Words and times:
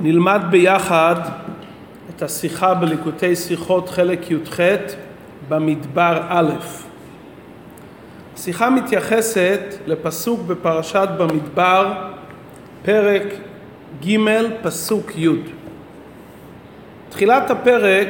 נלמד 0.00 0.40
ביחד 0.50 1.14
את 2.10 2.22
השיחה 2.22 2.74
בליקוטי 2.74 3.36
שיחות 3.36 3.88
חלק 3.88 4.30
י"ח 4.30 4.60
במדבר 5.48 6.22
א'. 6.28 6.50
השיחה 8.34 8.70
מתייחסת 8.70 9.60
לפסוק 9.86 10.40
בפרשת 10.46 11.08
במדבר, 11.18 11.92
פרק 12.82 13.22
ג' 14.06 14.16
פסוק 14.62 15.12
י'. 15.16 15.28
תחילת 17.08 17.50
הפרק 17.50 18.08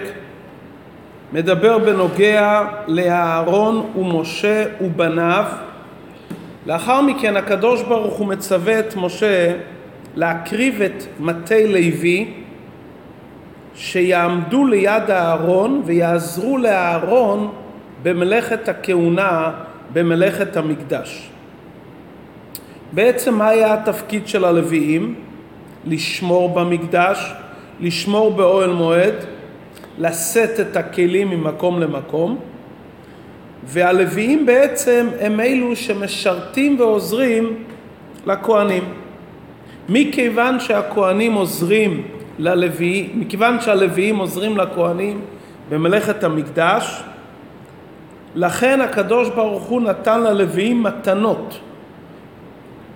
מדבר 1.33 1.79
בנוגע 1.79 2.65
לאהרון 2.87 3.91
ומשה 3.97 4.65
ובניו. 4.81 5.45
לאחר 6.67 7.01
מכן 7.01 7.37
הקדוש 7.37 7.83
ברוך 7.83 8.15
הוא 8.15 8.27
מצווה 8.27 8.79
את 8.79 8.97
משה 8.97 9.53
להקריב 10.15 10.83
את 10.83 11.05
מטה 11.21 11.67
לוי 11.67 12.33
שיעמדו 13.75 14.67
ליד 14.67 15.11
הארון 15.11 15.83
ויעזרו 15.85 16.59
לאהרון 16.59 17.51
במלאכת 18.03 18.69
הכהונה 18.69 19.51
במלאכת 19.93 20.57
המקדש. 20.57 21.31
בעצם 22.93 23.35
מה 23.35 23.49
היה 23.49 23.75
התפקיד 23.75 24.29
של 24.29 24.45
הלוויים? 24.45 25.15
לשמור 25.85 26.49
במקדש, 26.49 27.33
לשמור 27.81 28.33
באוהל 28.33 28.73
מועד, 28.73 29.15
לשאת 29.99 30.61
את 30.61 30.77
הכלים 30.77 31.31
ממקום 31.31 31.81
למקום, 31.81 32.39
והלוויים 33.65 34.47
בעצם 34.47 35.07
הם 35.21 35.41
אלו 35.41 35.77
שמשרתים 35.77 36.81
ועוזרים 36.81 37.65
לכהנים. 38.27 38.85
מכיוון 39.89 40.61
שהכהנים 40.61 41.35
עוזרים 41.35 42.03
ללוויים, 42.39 43.11
מכיוון 43.15 43.61
שהלוויים 43.61 44.17
עוזרים 44.17 44.57
לכהנים 44.57 45.21
במלאכת 45.71 46.25
המקדש, 46.25 47.03
לכן 48.35 48.81
הקדוש 48.81 49.29
ברוך 49.29 49.63
הוא 49.63 49.81
נתן 49.81 50.21
ללוויים 50.21 50.83
מתנות, 50.83 51.59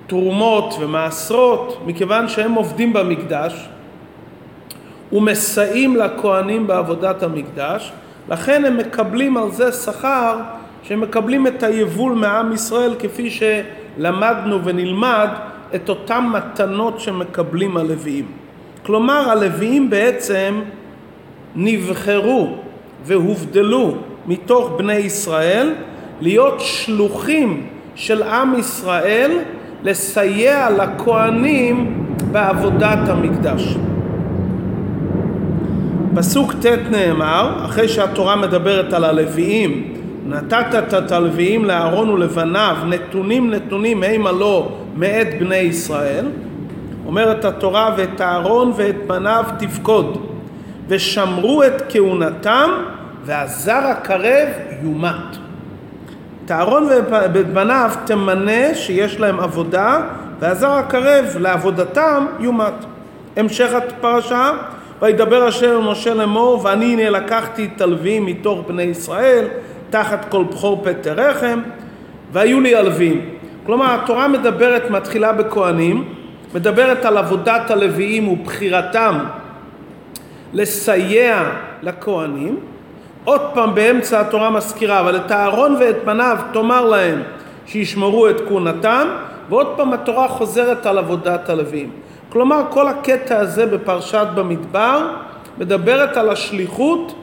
תרומות 0.07 0.75
ומעשרות, 0.81 1.83
מכיוון 1.87 2.29
שהם 2.29 2.53
עובדים 2.53 2.93
במקדש 2.93 3.69
ומסייעים 5.13 5.97
לכהנים 5.97 6.67
בעבודת 6.67 7.23
המקדש, 7.23 7.93
לכן 8.29 8.65
הם 8.65 8.77
מקבלים 8.77 9.37
על 9.37 9.51
זה 9.51 9.73
שכר 9.73 10.37
שהם 10.83 11.01
מקבלים 11.01 11.47
את 11.47 11.63
היבול 11.63 12.13
מעם 12.13 12.53
ישראל 12.53 12.95
כפי 12.98 13.31
שלמדנו 13.31 14.65
ונלמד 14.65 15.29
את 15.75 15.89
אותן 15.89 16.25
מתנות 16.33 17.01
שמקבלים 17.01 17.77
הלוויים. 17.77 18.27
כלומר 18.87 19.31
הלוויים 19.31 19.91
בעצם 19.91 20.61
נבחרו 21.56 22.55
והובדלו 23.05 23.95
מתוך 24.27 24.70
בני 24.77 24.95
ישראל 24.95 25.75
להיות 26.20 26.61
שלוחים 26.61 27.67
של 27.95 28.23
עם 28.23 28.55
ישראל 28.59 29.39
לסייע 29.83 30.70
לכהנים 30.70 32.05
בעבודת 32.33 33.09
המקדש. 33.09 33.77
פסוק 36.14 36.53
ט' 36.53 36.91
נאמר, 36.91 37.64
אחרי 37.64 37.89
שהתורה 37.89 38.36
מדברת 38.36 38.92
על 38.92 39.05
הלוויים, 39.05 39.95
נתת 40.27 40.95
את 40.98 41.12
הלוויים 41.12 41.64
לאהרון 41.64 42.11
ולבניו, 42.11 42.77
נתונים 42.86 43.51
נתונים 43.51 44.03
המה 44.03 44.33
לו 44.33 44.82
מאת 44.97 45.39
בני 45.39 45.57
ישראל, 45.57 46.27
אומרת 47.07 47.45
התורה, 47.45 47.95
ואת 47.97 48.21
אהרון 48.21 48.73
ואת 48.77 49.07
בניו 49.07 49.45
תפקוד, 49.59 50.27
ושמרו 50.89 51.62
את 51.62 51.83
כהונתם, 51.89 52.71
והזר 53.25 53.73
הקרב 53.73 54.48
יומת. 54.83 55.36
את 56.45 56.51
אהרון 56.51 56.89
ואת 57.11 57.53
בניו 57.53 57.91
תמנה 58.05 58.75
שיש 58.75 59.20
להם 59.20 59.41
עבודה, 59.41 60.01
והזר 60.41 60.70
הקרב 60.70 61.24
לעבודתם 61.41 62.27
יומת. 62.41 62.73
המשך 63.36 63.70
הפרשה, 63.74 64.51
וידבר 65.03 65.42
השם 65.42 65.80
משה 65.80 66.14
לאמור, 66.14 66.61
ואני 66.64 66.92
הנה 66.92 67.11
לקחתי 67.11 67.69
את 67.77 67.80
הלווים 67.80 68.27
מתוך 68.27 68.61
בני 68.69 68.83
ישראל, 68.83 69.45
תחת 69.91 70.27
כל 70.29 70.45
בכור 70.45 70.80
פטר 70.85 71.13
רחם, 71.13 71.61
והיו 72.33 72.61
לי 72.61 72.77
הלווים. 72.77 73.20
כלומר, 73.67 73.95
התורה 73.95 74.28
מדברת, 74.28 74.90
מתחילה 74.90 75.33
בכהנים, 75.33 76.05
מדברת 76.55 77.05
על 77.05 77.18
עבודת 77.18 77.70
הלוויים 77.70 78.28
ובחירתם 78.28 79.18
לסייע 80.52 81.50
לכהנים. 81.83 82.56
עוד 83.24 83.40
פעם 83.55 83.74
באמצע 83.74 84.20
התורה 84.20 84.50
מזכירה, 84.50 85.00
אבל 85.00 85.17
את 85.17 85.33
אהרון 85.33 85.77
ואת 85.80 86.05
בניו 86.05 86.39
תאמר 86.52 86.84
להם 86.84 87.23
שישמרו 87.67 88.28
את 88.28 88.40
כהונתם, 88.48 89.08
ועוד 89.48 89.67
פעם 89.77 89.92
התורה 89.92 90.29
חוזרת 90.29 90.86
על 90.86 90.98
עבודת 90.98 91.48
הלוויים. 91.48 91.90
כלומר, 92.29 92.62
כל 92.70 92.89
הקטע 92.89 93.39
הזה 93.39 93.67
בפרשת 93.67 94.27
במדבר 94.34 95.08
מדברת 95.58 96.17
על 96.17 96.30
השליחות 96.30 97.14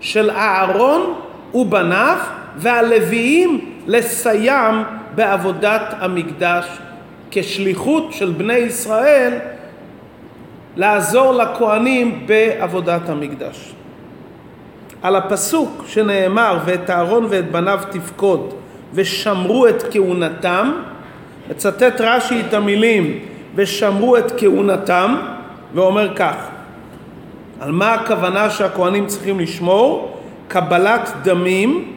של 0.00 0.30
אהרון 0.30 1.14
ובניו 1.54 2.16
והלוויים 2.56 3.60
לסיים 3.86 4.74
בעבודת 5.16 5.94
המקדש 5.98 6.66
כשליחות 7.30 8.12
של 8.12 8.32
בני 8.36 8.54
ישראל 8.54 9.32
לעזור 10.76 11.32
לכהנים 11.32 12.26
בעבודת 12.26 13.08
המקדש. 13.08 13.72
על 15.02 15.16
הפסוק 15.16 15.84
שנאמר 15.86 16.58
ואת 16.64 16.90
אהרון 16.90 17.26
ואת 17.30 17.50
בניו 17.50 17.80
תפקוד 17.90 18.54
ושמרו 18.94 19.68
את 19.68 19.82
כהונתם, 19.90 20.72
מצטט 21.50 22.00
רש"י 22.00 22.40
את 22.40 22.54
המילים 22.54 23.18
ושמרו 23.54 24.16
את 24.16 24.32
כהונתם 24.36 25.16
ואומר 25.74 26.14
כך 26.14 26.34
על 27.60 27.72
מה 27.72 27.94
הכוונה 27.94 28.50
שהכהנים 28.50 29.06
צריכים 29.06 29.40
לשמור? 29.40 30.18
קבלת 30.48 31.10
דמים, 31.22 31.92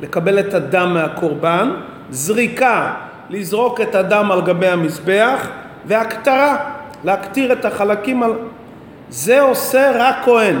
לקבל 0.00 0.38
את 0.38 0.54
הדם 0.54 0.94
מהקורבן, 0.94 1.70
זריקה 2.10 2.94
לזרוק 3.30 3.80
את 3.80 3.94
הדם 3.94 4.30
על 4.32 4.40
גבי 4.40 4.68
המזבח 4.68 5.48
והקטרה, 5.86 6.56
להקטיר 7.04 7.52
את 7.52 7.64
החלקים 7.64 8.22
על... 8.22 8.32
זה 9.08 9.40
עושה 9.40 9.92
רק 9.94 10.16
כהן. 10.24 10.56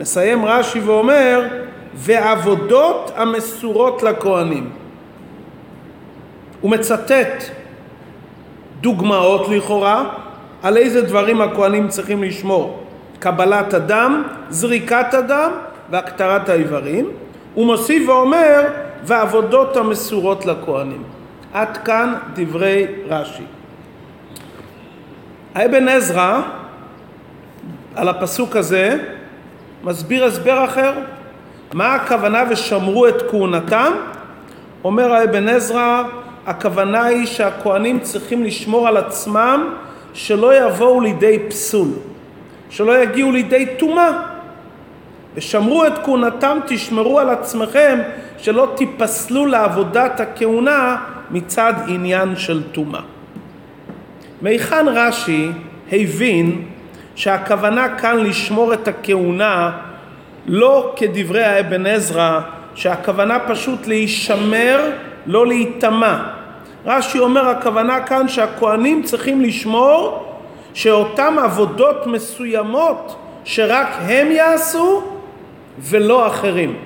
מסיים 0.00 0.44
רש"י 0.44 0.80
ואומר 0.80 1.48
ועבודות 1.94 3.12
המסורות 3.16 4.02
לכהנים. 4.02 4.70
הוא 6.60 6.70
מצטט 6.70 7.44
דוגמאות 8.80 9.48
לכאורה 9.48 10.04
על 10.62 10.76
איזה 10.76 11.02
דברים 11.02 11.40
הכהנים 11.40 11.88
צריכים 11.88 12.22
לשמור 12.22 12.82
קבלת 13.18 13.74
הדם, 13.74 14.22
זריקת 14.48 15.14
הדם 15.14 15.50
והקטרת 15.90 16.48
האיברים 16.48 17.10
הוא 17.54 17.66
מוסיף 17.66 18.08
ואומר 18.08 18.62
ועבודות 19.06 19.76
המסורות 19.76 20.46
לכהנים 20.46 21.02
עד 21.52 21.76
כאן 21.76 22.14
דברי 22.34 22.86
רש"י. 23.08 23.42
האבן 25.54 25.88
עזרא 25.88 26.40
על 27.94 28.08
הפסוק 28.08 28.56
הזה 28.56 28.98
מסביר 29.84 30.24
הסבר 30.24 30.64
אחר. 30.64 30.92
מה 31.72 31.94
הכוונה 31.94 32.44
ושמרו 32.50 33.08
את 33.08 33.22
כהונתם? 33.30 33.92
אומר 34.84 35.12
האבן 35.12 35.48
עזרא, 35.48 36.02
הכוונה 36.46 37.04
היא 37.04 37.26
שהכהנים 37.26 38.00
צריכים 38.00 38.44
לשמור 38.44 38.88
על 38.88 38.96
עצמם 38.96 39.74
שלא 40.12 40.66
יבואו 40.66 41.00
לידי 41.00 41.38
פסול, 41.48 41.88
שלא 42.70 43.02
יגיעו 43.02 43.32
לידי 43.32 43.66
טומאה. 43.78 44.10
ושמרו 45.34 45.86
את 45.86 45.92
כהונתם, 46.04 46.58
תשמרו 46.66 47.18
על 47.18 47.30
עצמכם 47.30 47.98
שלא 48.38 48.72
תיפסלו 48.76 49.46
לעבודת 49.46 50.20
הכהונה 50.20 50.96
מצד 51.30 51.74
עניין 51.88 52.36
של 52.36 52.62
טומאה. 52.72 53.00
מיכן 54.42 54.86
רש"י 54.88 55.50
הבין 55.92 56.62
שהכוונה 57.14 57.88
כאן 57.98 58.18
לשמור 58.18 58.74
את 58.74 58.88
הכהונה 58.88 59.70
לא 60.46 60.92
כדברי 60.96 61.44
האבן 61.44 61.86
עזרא 61.86 62.40
שהכוונה 62.74 63.38
פשוט 63.38 63.86
להישמר 63.86 64.90
לא 65.26 65.46
להיטמע. 65.46 66.18
רש"י 66.86 67.18
אומר 67.18 67.48
הכוונה 67.48 68.00
כאן 68.00 68.28
שהכהנים 68.28 69.02
צריכים 69.02 69.40
לשמור 69.40 70.26
שאותן 70.74 71.38
עבודות 71.38 72.06
מסוימות 72.06 73.16
שרק 73.44 73.88
הם 74.00 74.30
יעשו 74.30 75.02
ולא 75.78 76.26
אחרים. 76.26 76.76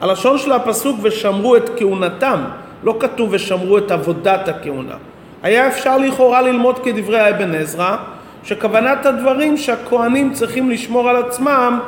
הלשון 0.00 0.38
של 0.38 0.52
הפסוק 0.52 0.98
ושמרו 1.02 1.56
את 1.56 1.70
כהונתם 1.76 2.44
לא 2.84 2.96
כתוב 3.00 3.28
ושמרו 3.32 3.78
את 3.78 3.90
עבודת 3.90 4.48
הכהונה. 4.48 4.94
היה 5.42 5.68
אפשר 5.68 5.98
לכאורה 5.98 6.42
ללמוד 6.42 6.78
כדברי 6.78 7.20
האבן 7.20 7.54
עזרא 7.54 7.96
שכוונת 8.44 9.06
הדברים 9.06 9.56
שהכהנים 9.56 10.32
צריכים 10.32 10.70
לשמור 10.70 11.10
על 11.10 11.16
עצמם, 11.16 11.80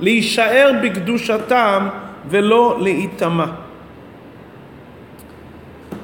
להישאר 0.00 0.70
בקדושתם 0.82 1.88
ולא 2.28 2.76
להיטמע. 2.80 3.44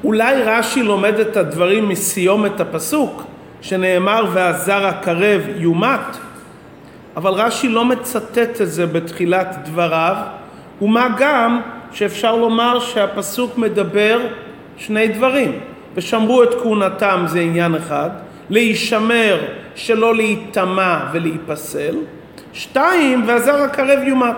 אולי 0.05 0.43
רש"י 0.43 0.83
לומד 0.83 1.15
את 1.15 1.37
הדברים 1.37 1.89
מסיומת 1.89 2.61
הפסוק, 2.61 3.23
שנאמר 3.61 4.25
והזר 4.33 4.87
הקרב 4.87 5.41
יומת, 5.57 6.17
אבל 7.17 7.33
רש"י 7.33 7.69
לא 7.69 7.85
מצטט 7.85 8.61
את 8.61 8.71
זה 8.71 8.87
בתחילת 8.87 9.57
דבריו, 9.65 10.17
ומה 10.83 11.09
גם 11.19 11.61
שאפשר 11.93 12.37
לומר 12.37 12.81
שהפסוק 12.81 13.59
מדבר 13.59 14.21
שני 14.77 15.09
דברים. 15.09 15.61
ושמרו 15.95 16.43
את 16.43 16.55
כהונתם 16.55 17.25
זה 17.27 17.41
עניין 17.41 17.75
אחד, 17.75 18.11
להישמר 18.51 19.41
שלא 19.75 20.15
להיטמע 20.15 20.99
ולהיפסל. 21.13 21.97
שתיים, 22.53 23.25
והזר 23.27 23.63
הקרב 23.63 23.99
יומת. 24.07 24.37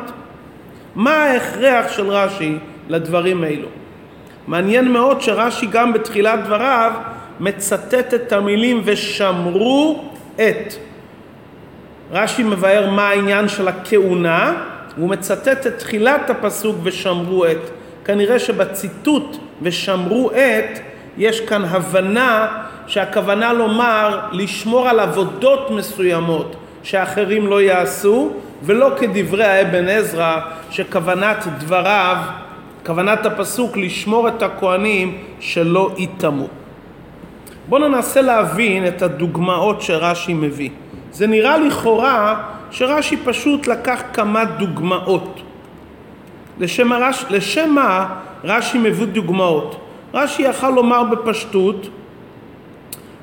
מה 0.94 1.14
ההכרח 1.14 1.92
של 1.92 2.10
רש"י 2.10 2.56
לדברים 2.88 3.44
אלו? 3.44 3.68
מעניין 4.46 4.92
מאוד 4.92 5.20
שרש"י 5.20 5.66
גם 5.66 5.92
בתחילת 5.92 6.44
דבריו 6.44 6.92
מצטט 7.40 8.14
את 8.14 8.32
המילים 8.32 8.80
ושמרו 8.84 10.04
את. 10.34 10.74
רש"י 12.12 12.42
מבאר 12.42 12.90
מה 12.90 13.08
העניין 13.08 13.48
של 13.48 13.68
הכהונה, 13.68 14.54
והוא 14.96 15.08
מצטט 15.08 15.66
את 15.66 15.78
תחילת 15.78 16.30
הפסוק 16.30 16.76
ושמרו 16.82 17.46
את. 17.46 17.70
כנראה 18.04 18.38
שבציטוט 18.38 19.36
ושמרו 19.62 20.30
את 20.30 20.78
יש 21.18 21.40
כאן 21.40 21.64
הבנה 21.64 22.48
שהכוונה 22.86 23.52
לומר 23.52 24.20
לשמור 24.32 24.88
על 24.88 25.00
עבודות 25.00 25.70
מסוימות 25.70 26.56
שאחרים 26.82 27.46
לא 27.46 27.62
יעשו 27.62 28.30
ולא 28.62 28.90
כדברי 28.98 29.44
האבן 29.44 29.88
עזרא 29.88 30.40
שכוונת 30.70 31.46
דבריו, 31.58 32.16
כוונת 32.86 33.26
הפסוק 33.26 33.76
לשמור 33.76 34.28
את 34.28 34.42
הכהנים 34.42 35.18
שלא 35.40 35.90
יטמאו. 35.96 36.46
בואו 37.68 37.88
ננסה 37.88 38.22
להבין 38.22 38.86
את 38.86 39.02
הדוגמאות 39.02 39.82
שרש"י 39.82 40.34
מביא. 40.34 40.70
זה 41.12 41.26
נראה 41.26 41.58
לכאורה 41.58 42.42
שרש"י 42.72 43.16
פשוט 43.16 43.66
לקח 43.66 44.02
כמה 44.12 44.44
דוגמאות. 44.44 45.40
לשם, 46.58 46.92
הרש... 46.92 47.24
לשם 47.30 47.70
מה 47.70 48.06
רש"י 48.44 48.78
מביא 48.78 49.06
דוגמאות? 49.06 49.76
רש"י 50.14 50.42
יכל 50.42 50.70
לומר 50.70 51.04
בפשטות 51.04 51.88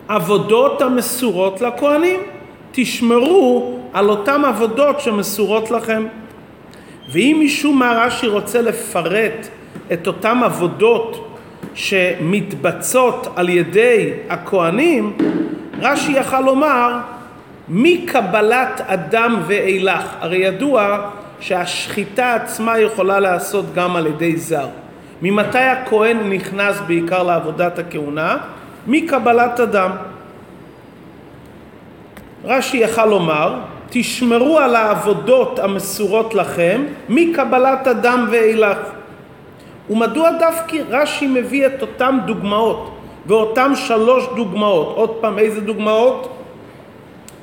עבודות 0.08 0.82
המסורות 0.82 1.62
לכהנים 1.62 2.20
תשמרו 2.72 3.80
על 3.94 4.10
אותן 4.10 4.46
עבודות 4.46 5.00
שמסורות 5.00 5.72
לכם 5.72 6.06
ואם 7.12 7.42
משום 7.46 7.80
מה 7.80 8.04
רש"י 8.06 8.28
רוצה 8.28 8.62
לפרט 8.62 9.48
את 9.94 10.08
אותן 10.08 10.44
עבודות 10.44 11.38
שמתבצעות 11.74 13.28
על 13.36 13.50
ידי 13.50 14.12
הכהנים 14.30 15.18
רש"י 15.82 16.12
יכל 16.12 16.42
לומר 16.42 17.00
מקבלת 17.70 18.82
אדם 18.88 19.42
ואילך 19.48 20.04
הרי 20.20 20.38
ידוע 20.38 21.10
שהשחיטה 21.40 22.34
עצמה 22.34 22.80
יכולה 22.80 23.20
להיעשות 23.20 23.66
גם 23.74 23.96
על 23.96 24.08
ידי 24.08 24.38
זר 24.38 24.68
ממתי 25.22 25.58
הכהן 25.58 26.34
נכנס 26.34 26.80
בעיקר 26.88 27.24
לעבודת 27.24 27.80
הכהונה? 27.80 28.38
מקבלת 28.88 29.60
אדם. 29.60 29.92
רש"י 32.46 32.78
יכל 32.78 33.06
לומר, 33.06 33.56
תשמרו 33.90 34.60
על 34.60 34.76
העבודות 34.76 35.60
המסורות 35.60 36.34
לכם 36.34 36.84
מקבלת 37.10 37.88
אדם 37.88 38.28
ואילך. 38.32 38.78
ומדוע 39.90 40.32
דווקא 40.40 40.78
רש"י 40.90 41.28
מביא 41.28 41.66
את 41.66 41.82
אותן 41.82 42.18
דוגמאות 42.26 42.96
ואותן 43.26 43.76
שלוש 43.76 44.24
דוגמאות? 44.36 44.96
עוד 44.96 45.10
פעם, 45.22 45.40
איזה 45.40 45.62
דוגמאות? 45.62 46.39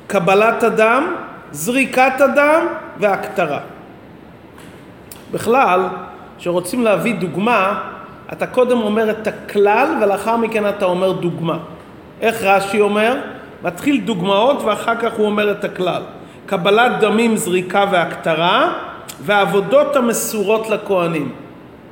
קבלת 0.07 0.63
אדם, 0.63 1.15
זריקת 1.51 2.21
אדם 2.25 2.67
והכתרה. 2.99 3.59
בכלל, 5.31 5.81
כשרוצים 6.37 6.83
להביא 6.83 7.15
דוגמה, 7.15 7.79
אתה 8.33 8.47
קודם 8.47 8.81
אומר 8.81 9.09
את 9.09 9.27
הכלל 9.27 9.87
ולאחר 10.01 10.37
מכן 10.37 10.69
אתה 10.69 10.85
אומר 10.85 11.11
דוגמה. 11.11 11.57
איך 12.21 12.43
רש"י 12.43 12.81
אומר? 12.81 13.15
מתחיל 13.63 14.01
דוגמאות 14.05 14.61
ואחר 14.63 14.95
כך 14.95 15.13
הוא 15.13 15.25
אומר 15.25 15.51
את 15.51 15.63
הכלל. 15.63 16.01
קבלת 16.45 16.99
דמים, 16.99 17.37
זריקה 17.37 17.85
והכתרה 17.91 18.73
והעבודות 19.21 19.95
המסורות 19.95 20.69
לכהנים. 20.69 21.31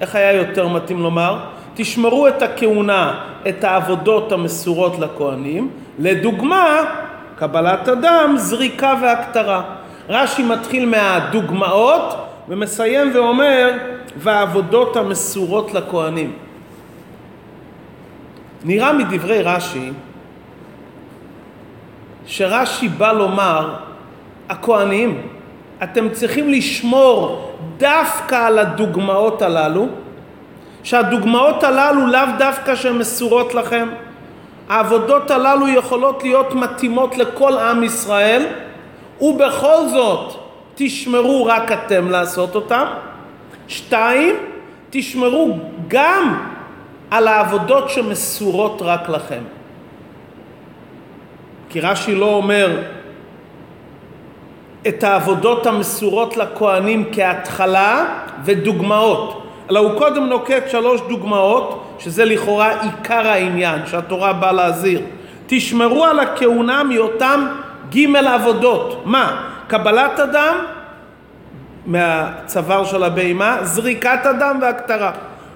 איך 0.02 0.16
היה 0.16 0.32
יותר 0.32 0.68
מתאים 0.68 1.02
לומר? 1.02 1.38
תשמרו 1.74 2.28
את 2.28 2.42
הכהונה, 2.42 3.20
את 3.50 3.64
העבודות 3.64 4.32
המסורות 4.32 5.00
לכהנים. 5.00 5.70
לדוגמה, 6.00 6.84
קבלת 7.36 7.90
אדם, 7.90 8.34
זריקה 8.38 8.94
והכתרה. 9.02 9.62
רש"י 10.10 10.44
מתחיל 10.44 10.86
מהדוגמאות 10.90 12.16
ומסיים 12.50 13.12
ואומר 13.14 13.72
והעבודות 14.18 14.96
המסורות 14.96 15.74
לכהנים. 15.74 16.34
נראה 18.64 18.94
מדברי 18.94 19.42
רש"י 19.42 19.92
שרש"י 22.26 22.88
בא 22.88 23.12
לומר 23.12 23.76
הכהנים 24.50 25.22
אתם 25.84 26.10
צריכים 26.10 26.50
לשמור 26.50 27.52
דווקא 27.78 28.36
על 28.36 28.60
הדוגמאות 28.60 29.42
הללו 29.42 29.88
שהדוגמאות 30.84 31.64
הללו 31.64 32.08
לאו 32.08 32.22
דווקא 32.38 32.76
שהן 32.76 32.98
מסורות 32.98 33.54
לכם 33.54 33.90
העבודות 34.70 35.32
הללו 35.32 35.68
יכולות 35.68 36.24
להיות 36.24 36.54
מתאימות 36.54 37.18
לכל 37.18 37.58
עם 37.58 37.84
ישראל 37.84 38.46
ובכל 39.22 39.88
זאת 39.88 40.34
תשמרו 40.76 41.46
רק 41.46 41.72
אתם 41.72 42.10
לעשות 42.10 42.56
אותם 42.56 42.86
שתיים, 43.68 44.36
תשמרו 44.90 45.58
גם 45.88 46.44
על 47.12 47.28
העבודות 47.28 47.90
שמסורות 47.90 48.82
רק 48.82 49.10
לכם. 49.10 49.42
כי 51.70 51.82
רש"י 51.82 52.16
לא 52.16 52.34
אומר 52.34 52.82
את 54.88 55.04
העבודות 55.04 55.66
המסורות 55.66 56.38
לכהנים 56.38 57.10
כהתחלה 57.12 58.06
ודוגמאות, 58.44 59.44
אלא 59.70 59.80
הוא 59.80 60.00
קודם 60.00 60.26
נוקט 60.26 60.70
שלוש 60.70 61.02
דוגמאות, 61.02 61.85
שזה 62.00 62.26
לכאורה 62.26 62.82
עיקר 62.82 63.28
העניין 63.28 63.80
שהתורה 63.86 64.34
באה 64.34 64.52
להזהיר. 64.52 65.02
תשמרו 65.48 66.06
על 66.06 66.20
הכהונה 66.20 66.84
מאותם 66.84 67.48
ג' 67.96 68.16
עבודות. 68.16 69.02
מה? 69.06 69.44
קבלת 69.68 70.20
אדם, 70.20 70.56
מהצוואר 71.86 72.86
של 72.86 73.04
הבהמה, 73.04 73.58
זריקת 73.62 74.26
הדם 74.26 74.60
והכתרה. 74.62 75.12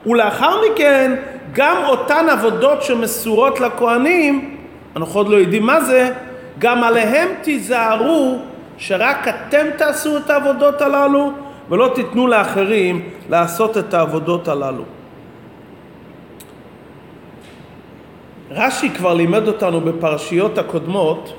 ולאחר 0.05 0.57
מכן, 0.61 1.15
גם 1.53 1.77
אותן 1.85 2.29
עבודות 2.29 2.83
שמסורות 2.83 3.59
לכהנים, 3.59 4.57
אנחנו 4.95 5.19
עוד 5.19 5.29
לא 5.29 5.35
יודעים 5.35 5.65
מה 5.65 5.81
זה, 5.81 6.11
גם 6.59 6.83
עליהם 6.83 7.29
תיזהרו 7.41 8.39
שרק 8.77 9.27
אתם 9.27 9.65
תעשו 9.77 10.17
את 10.17 10.29
העבודות 10.29 10.81
הללו 10.81 11.31
ולא 11.69 11.91
תיתנו 11.95 12.27
לאחרים 12.27 13.09
לעשות 13.29 13.77
את 13.77 13.93
העבודות 13.93 14.47
הללו. 14.47 14.83
רש"י 18.51 18.89
כבר 18.89 19.13
לימד 19.13 19.47
אותנו 19.47 19.81
בפרשיות 19.81 20.57
הקודמות 20.57 21.33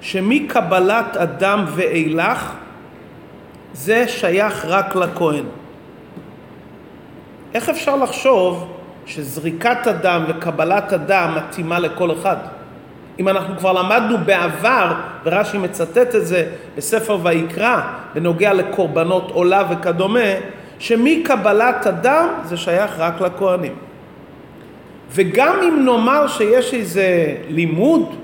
שמקבלת 0.00 1.16
אדם 1.16 1.64
ואילך 1.68 2.52
זה 3.72 4.08
שייך 4.08 4.64
רק 4.68 4.94
לכהן. 4.94 5.44
איך 7.54 7.68
אפשר 7.68 7.96
לחשוב 7.96 8.72
שזריקת 9.06 9.86
הדם 9.86 10.24
וקבלת 10.28 10.92
הדם 10.92 11.34
מתאימה 11.36 11.78
לכל 11.78 12.12
אחד? 12.12 12.36
אם 13.18 13.28
אנחנו 13.28 13.58
כבר 13.58 13.72
למדנו 13.72 14.18
בעבר, 14.18 14.94
ורש"י 15.24 15.58
מצטט 15.58 16.14
את 16.14 16.26
זה 16.26 16.46
בספר 16.76 17.18
ויקרא, 17.22 17.80
בנוגע 18.14 18.52
לקורבנות 18.52 19.30
עולה 19.30 19.62
וכדומה, 19.70 20.30
שמקבלת 20.78 21.86
הדם 21.86 22.28
זה 22.44 22.56
שייך 22.56 22.98
רק 22.98 23.20
לכהנים. 23.20 23.74
וגם 25.14 25.58
אם 25.62 25.84
נאמר 25.84 26.28
שיש 26.28 26.74
איזה 26.74 27.36
לימוד 27.48 28.14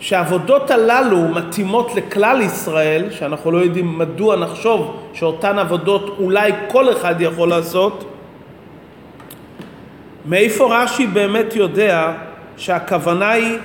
שהעבודות 0.00 0.70
הללו 0.70 1.28
מתאימות 1.28 1.94
לכלל 1.94 2.40
ישראל, 2.40 3.10
שאנחנו 3.10 3.50
לא 3.50 3.58
יודעים 3.58 3.98
מדוע 3.98 4.36
נחשוב 4.36 4.96
שאותן 5.12 5.58
עבודות 5.58 6.16
אולי 6.18 6.52
כל 6.68 6.92
אחד 6.92 7.20
יכול 7.20 7.48
לעשות, 7.48 8.04
מאיפה 10.26 10.82
רש"י 10.82 11.06
באמת 11.06 11.56
יודע 11.56 12.12
שהכוונה 12.56 13.30
היא 13.30 13.58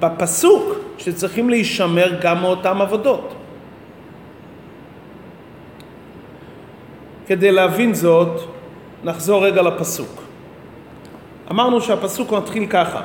בפסוק 0.00 0.78
שצריכים 0.98 1.50
להישמר 1.50 2.18
גם 2.20 2.40
מאותן 2.40 2.80
עבודות. 2.80 3.34
כדי 7.26 7.52
להבין 7.52 7.94
זאת, 7.94 8.40
נחזור 9.04 9.46
רגע 9.46 9.62
לפסוק. 9.62 10.29
אמרנו 11.50 11.80
שהפסוק 11.80 12.32
מתחיל 12.32 12.66
ככה: 12.66 13.00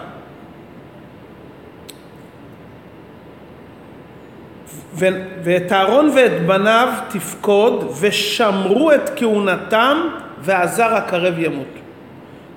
ואת 5.44 5.72
אהרון 5.72 6.10
ואת 6.16 6.46
בניו 6.46 6.90
תפקוד 7.10 7.94
ושמרו 8.00 8.92
את 8.92 9.10
כהונתם 9.16 9.98
והזר 10.42 10.94
הקרב 10.94 11.40
ימות. 11.40 11.68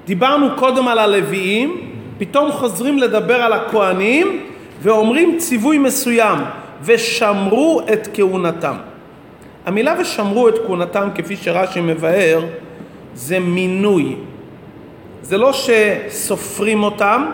דיברנו 0.07 0.49
קודם 0.57 0.89
על 0.89 0.99
הלוויים, 0.99 1.93
פתאום 2.19 2.53
חוזרים 2.53 2.99
לדבר 2.99 3.43
על 3.43 3.53
הכהנים 3.53 4.45
ואומרים 4.83 5.39
ציווי 5.39 5.79
מסוים 5.79 6.39
ושמרו 6.83 7.83
את 7.93 8.09
כהונתם. 8.15 8.77
המילה 9.67 9.95
ושמרו 10.01 10.49
את 10.49 10.55
כהונתם 10.67 11.09
כפי 11.15 11.37
שרש"י 11.37 11.81
מבאר 11.81 12.45
זה 13.15 13.41
מינוי. 13.41 14.17
זה 15.23 15.39
לא 15.39 15.53
שסופרים 15.53 16.83
אותם, 16.83 17.31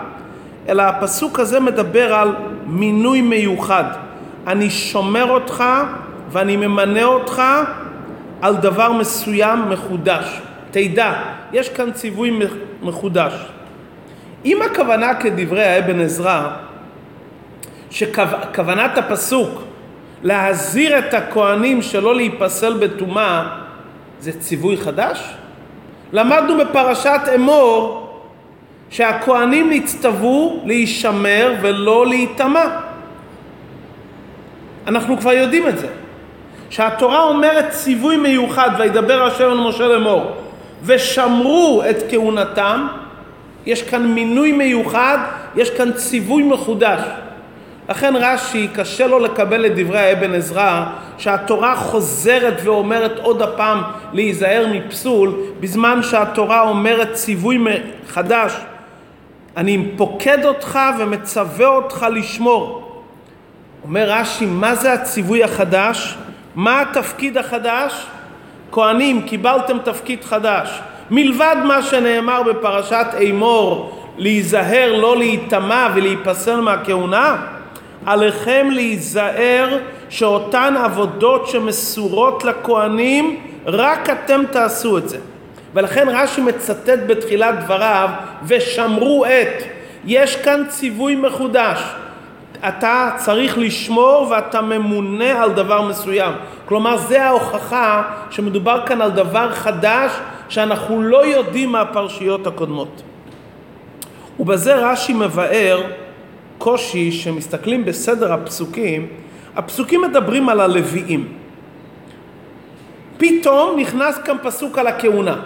אלא 0.68 0.82
הפסוק 0.82 1.40
הזה 1.40 1.60
מדבר 1.60 2.14
על 2.14 2.34
מינוי 2.66 3.20
מיוחד. 3.20 3.84
אני 4.46 4.70
שומר 4.70 5.30
אותך 5.30 5.64
ואני 6.30 6.56
ממנה 6.56 7.04
אותך 7.04 7.42
על 8.42 8.56
דבר 8.56 8.92
מסוים 8.92 9.68
מחודש. 9.68 10.40
תדע, 10.70 11.12
יש 11.52 11.68
כאן 11.68 11.92
ציווי 11.92 12.40
מחודש. 12.82 13.32
אם 14.44 14.62
הכוונה 14.62 15.14
כדברי 15.14 15.64
האבן 15.64 16.00
עזרא, 16.00 16.48
שכוונת 17.90 18.98
הפסוק 18.98 19.62
להזהיר 20.22 20.98
את 20.98 21.14
הכהנים 21.14 21.82
שלא 21.82 22.14
להיפסל 22.14 22.86
בטומאה, 22.86 23.48
זה 24.20 24.40
ציווי 24.40 24.76
חדש? 24.76 25.34
למדנו 26.14 26.58
בפרשת 26.58 27.20
אמור 27.34 28.10
שהכהנים 28.90 29.70
נצטוו 29.70 30.60
להישמר 30.64 31.54
ולא 31.60 32.06
להיטמע. 32.06 32.64
אנחנו 34.86 35.18
כבר 35.18 35.32
יודעים 35.32 35.68
את 35.68 35.78
זה. 35.78 35.86
שהתורה 36.70 37.22
אומרת 37.22 37.70
ציווי 37.70 38.16
מיוחד, 38.16 38.70
וידבר 38.78 39.22
השם 39.22 39.44
אל 39.44 39.68
משה 39.68 39.86
לאמור, 39.86 40.30
ושמרו 40.84 41.82
את 41.90 41.96
כהונתם, 42.10 42.86
יש 43.66 43.82
כאן 43.82 44.06
מינוי 44.06 44.52
מיוחד, 44.52 45.18
יש 45.56 45.70
כאן 45.70 45.92
ציווי 45.92 46.42
מחודש. 46.42 47.00
לכן 47.88 48.14
רש"י 48.16 48.68
קשה 48.74 49.06
לו 49.06 49.18
לקבל 49.18 49.66
את 49.66 49.72
דברי 49.76 49.98
האבן 49.98 50.34
עזרא 50.34 50.84
שהתורה 51.18 51.76
חוזרת 51.76 52.54
ואומרת 52.64 53.18
עוד 53.18 53.42
הפעם 53.42 53.82
להיזהר 54.12 54.66
מפסול 54.72 55.34
בזמן 55.60 56.02
שהתורה 56.02 56.60
אומרת 56.60 57.12
ציווי 57.12 57.58
חדש 58.08 58.52
אני 59.56 59.88
פוקד 59.96 60.44
אותך 60.44 60.78
ומצווה 60.98 61.66
אותך 61.66 62.06
לשמור 62.10 62.84
אומר 63.84 64.10
רש"י 64.10 64.46
מה 64.46 64.74
זה 64.74 64.92
הציווי 64.92 65.44
החדש? 65.44 66.16
מה 66.54 66.80
התפקיד 66.80 67.38
החדש? 67.38 68.06
כהנים 68.72 69.22
קיבלתם 69.22 69.78
תפקיד 69.78 70.24
חדש 70.24 70.80
מלבד 71.10 71.56
מה 71.64 71.82
שנאמר 71.82 72.42
בפרשת 72.42 73.06
אמור 73.30 73.98
להיזהר 74.18 74.96
לא 74.96 75.16
להיטמע 75.16 75.88
ולהיפסל 75.94 76.60
מהכהונה 76.60 77.36
עליכם 78.06 78.68
להיזהר 78.70 79.78
שאותן 80.08 80.74
עבודות 80.84 81.48
שמסורות 81.48 82.44
לכהנים, 82.44 83.40
רק 83.66 84.10
אתם 84.10 84.42
תעשו 84.52 84.98
את 84.98 85.08
זה. 85.08 85.18
ולכן 85.74 86.06
רש"י 86.10 86.40
מצטט 86.40 86.98
בתחילת 87.06 87.64
דבריו, 87.64 88.08
ושמרו 88.46 89.24
את. 89.24 89.62
יש 90.04 90.36
כאן 90.36 90.62
ציווי 90.68 91.14
מחודש. 91.16 91.80
אתה 92.68 93.10
צריך 93.16 93.58
לשמור 93.58 94.26
ואתה 94.30 94.60
ממונה 94.62 95.42
על 95.42 95.52
דבר 95.52 95.82
מסוים. 95.82 96.32
כלומר, 96.64 96.96
זה 96.96 97.24
ההוכחה 97.24 98.02
שמדובר 98.30 98.86
כאן 98.86 99.00
על 99.00 99.10
דבר 99.10 99.52
חדש 99.52 100.12
שאנחנו 100.48 101.02
לא 101.02 101.26
יודעים 101.26 101.72
מהפרשיות 101.72 102.46
הקודמות. 102.46 103.02
ובזה 104.40 104.74
רש"י 104.74 105.12
מבאר 105.12 105.82
קושי 106.58 107.12
שמסתכלים 107.12 107.84
בסדר 107.84 108.32
הפסוקים, 108.32 109.06
הפסוקים 109.56 110.02
מדברים 110.02 110.48
על 110.48 110.60
הלוויים. 110.60 111.28
פתאום 113.16 113.80
נכנס 113.80 114.18
כאן 114.24 114.36
פסוק 114.42 114.78
על 114.78 114.86
הכהונה. 114.86 115.36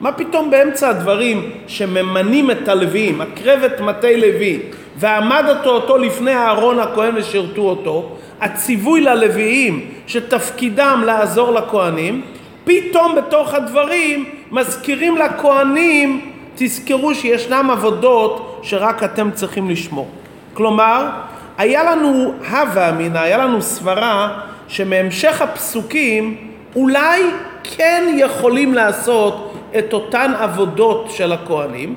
מה 0.00 0.12
פתאום 0.12 0.50
באמצע 0.50 0.88
הדברים 0.88 1.50
שממנים 1.66 2.50
את 2.50 2.68
הלוויים, 2.68 3.20
הקרב 3.20 3.62
את 3.62 3.80
מטה 3.80 4.16
לוי 4.16 4.60
ועמדת 4.96 5.66
אותו 5.66 5.98
לפני 5.98 6.34
אהרון 6.34 6.78
הכהן 6.78 7.16
ושירתו 7.16 7.62
אותו, 7.62 8.16
הציווי 8.40 9.00
ללוויים 9.00 9.90
שתפקידם 10.06 11.02
לעזור 11.06 11.52
לכהנים, 11.52 12.22
פתאום 12.64 13.14
בתוך 13.14 13.54
הדברים 13.54 14.24
מזכירים 14.50 15.16
לכהנים 15.16 16.30
תזכרו 16.54 17.14
שישנם 17.14 17.68
עבודות 17.72 18.53
שרק 18.64 19.02
אתם 19.02 19.30
צריכים 19.30 19.70
לשמור. 19.70 20.08
כלומר, 20.54 21.10
היה 21.58 21.84
לנו 21.84 22.34
הווה 22.50 22.88
אמינא, 22.88 23.18
היה 23.18 23.38
לנו 23.38 23.62
סברה 23.62 24.40
שמהמשך 24.68 25.42
הפסוקים 25.42 26.50
אולי 26.76 27.22
כן 27.62 28.14
יכולים 28.18 28.74
לעשות 28.74 29.54
את 29.78 29.92
אותן 29.92 30.32
עבודות 30.38 31.10
של 31.10 31.32
הכהנים, 31.32 31.94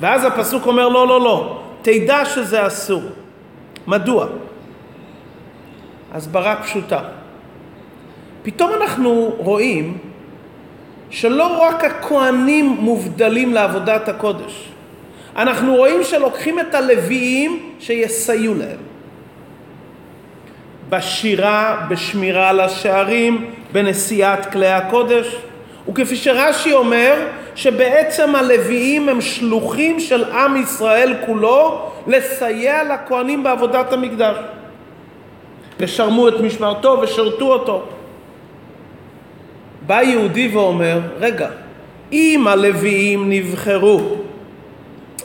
ואז 0.00 0.24
הפסוק 0.24 0.66
אומר 0.66 0.88
לא, 0.88 1.08
לא, 1.08 1.20
לא, 1.20 1.58
תדע 1.82 2.24
שזה 2.24 2.66
אסור. 2.66 3.02
מדוע? 3.86 4.26
הסברה 6.14 6.56
פשוטה. 6.62 7.00
פתאום 8.42 8.70
אנחנו 8.82 9.34
רואים 9.38 9.98
שלא 11.10 11.62
רק 11.62 11.84
הכהנים 11.84 12.66
מובדלים 12.66 13.54
לעבודת 13.54 14.08
הקודש, 14.08 14.68
אנחנו 15.36 15.76
רואים 15.76 16.04
שלוקחים 16.04 16.60
את 16.60 16.74
הלוויים 16.74 17.70
שיסייעו 17.78 18.54
להם. 18.54 18.78
בשירה, 20.88 21.86
בשמירה 21.88 22.48
על 22.48 22.60
השערים, 22.60 23.50
בנשיאת 23.72 24.46
כלי 24.46 24.68
הקודש. 24.68 25.36
וכפי 25.88 26.16
שרש"י 26.16 26.72
אומר, 26.72 27.26
שבעצם 27.54 28.36
הלוויים 28.36 29.08
הם 29.08 29.20
שלוחים 29.20 30.00
של 30.00 30.24
עם 30.24 30.56
ישראל 30.56 31.14
כולו 31.26 31.90
לסייע 32.06 32.84
לכהנים 32.84 33.42
בעבודת 33.42 33.92
המקדש. 33.92 34.36
ושרמו 35.80 36.28
את 36.28 36.40
משמרתו 36.40 36.98
ושרתו 37.02 37.52
אותו. 37.52 37.86
בא 39.86 40.02
יהודי 40.02 40.48
ואומר, 40.48 41.00
רגע, 41.18 41.48
אם 42.12 42.46
הלוויים 42.48 43.30
נבחרו 43.30 44.25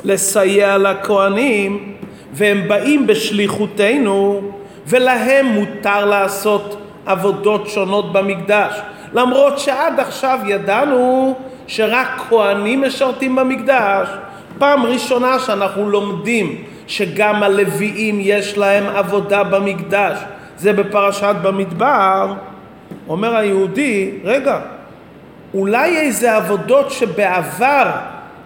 לסייע 0.03 0.77
לכהנים 0.77 1.93
והם 2.33 2.67
באים 2.67 3.07
בשליחותנו 3.07 4.41
ולהם 4.87 5.45
מותר 5.45 6.05
לעשות 6.05 6.81
עבודות 7.05 7.67
שונות 7.67 8.13
במקדש. 8.13 8.81
למרות 9.13 9.59
שעד 9.59 9.99
עכשיו 9.99 10.39
ידענו 10.47 11.35
שרק 11.67 12.07
כהנים 12.29 12.81
משרתים 12.81 13.35
במקדש 13.35 14.07
פעם 14.57 14.85
ראשונה 14.85 15.39
שאנחנו 15.39 15.89
לומדים 15.89 16.63
שגם 16.87 17.43
הלוויים 17.43 18.17
יש 18.21 18.57
להם 18.57 18.83
עבודה 18.95 19.43
במקדש. 19.43 20.17
זה 20.57 20.73
בפרשת 20.73 21.35
במדבר 21.41 22.33
אומר 23.07 23.35
היהודי 23.35 24.11
רגע 24.23 24.59
אולי 25.53 25.97
איזה 25.97 26.35
עבודות 26.35 26.91
שבעבר 26.91 27.91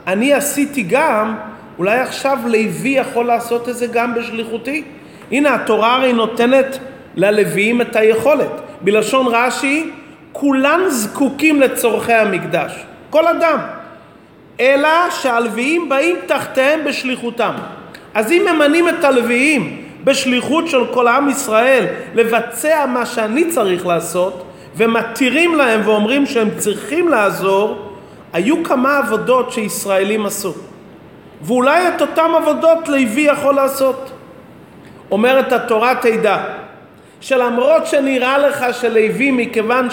אני 0.07 0.33
עשיתי 0.33 0.83
גם, 0.83 1.35
אולי 1.77 2.00
עכשיו 2.00 2.38
לוי 2.45 2.89
יכול 2.89 3.25
לעשות 3.25 3.69
את 3.69 3.77
זה 3.77 3.88
גם 3.88 4.13
בשליחותי? 4.13 4.83
הנה 5.31 5.55
התורה 5.55 5.95
הרי 5.95 6.13
נותנת 6.13 6.79
ללוויים 7.15 7.81
את 7.81 7.95
היכולת. 7.95 8.51
בלשון 8.81 9.27
רש"י, 9.29 9.91
כולם 10.31 10.81
זקוקים 10.88 11.62
לצורכי 11.62 12.13
המקדש. 12.13 12.85
כל 13.09 13.27
אדם. 13.27 13.59
אלא 14.59 14.89
שהלוויים 15.09 15.89
באים 15.89 16.15
תחתיהם 16.25 16.79
בשליחותם. 16.85 17.53
אז 18.13 18.31
אם 18.31 18.45
ממנים 18.55 18.89
את 18.89 19.03
הלוויים 19.03 19.81
בשליחות 20.03 20.67
של 20.67 20.93
כל 20.93 21.07
עם 21.07 21.29
ישראל 21.29 21.85
לבצע 22.15 22.85
מה 22.85 23.05
שאני 23.05 23.50
צריך 23.50 23.85
לעשות 23.85 24.45
ומתירים 24.75 25.55
להם 25.55 25.81
ואומרים 25.85 26.25
שהם 26.25 26.50
צריכים 26.57 27.07
לעזור, 27.07 27.85
היו 28.36 28.63
כמה 28.63 28.98
עבודות 28.98 29.51
שישראלים 29.51 30.25
עשו, 30.25 30.54
ואולי 31.42 31.88
את 31.88 32.01
אותן 32.01 32.32
עבודות 32.42 32.89
לוי 32.89 33.22
יכול 33.22 33.56
לעשות. 33.56 34.12
אומרת 35.12 35.51
התורה 35.51 35.94
תדע, 36.01 36.38
שלמרות 37.22 37.88
שנראה 37.88 38.38
לך 38.38 38.65
שלוי 38.72 39.32
מכיוון 39.32 39.88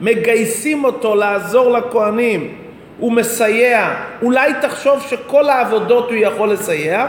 שמגייסים 0.00 0.84
אותו 0.84 1.14
לעזור 1.14 1.70
לכהנים 1.70 2.54
הוא 2.98 3.12
מסייע, 3.12 3.94
אולי 4.22 4.52
תחשוב 4.60 5.06
שכל 5.08 5.48
העבודות 5.48 6.08
הוא 6.08 6.16
יכול 6.16 6.52
לסייע, 6.52 7.06